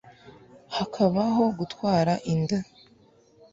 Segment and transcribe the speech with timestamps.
[0.75, 2.57] hakabaho gutwara inda